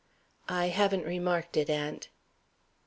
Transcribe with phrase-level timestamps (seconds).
[0.49, 2.09] "I haven't remarked it, aunt."